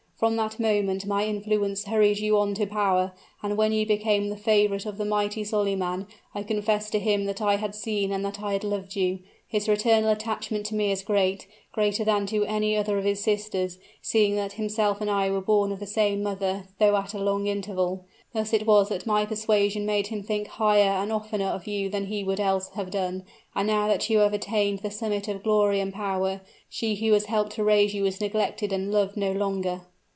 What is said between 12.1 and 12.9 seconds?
to any